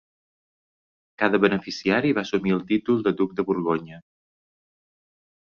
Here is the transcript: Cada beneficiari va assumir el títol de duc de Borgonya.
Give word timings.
Cada 1.23 1.39
beneficiari 1.43 2.15
va 2.19 2.23
assumir 2.23 2.55
el 2.57 2.65
títol 2.73 3.05
de 3.09 3.15
duc 3.21 3.37
de 3.41 3.47
Borgonya. 3.51 4.01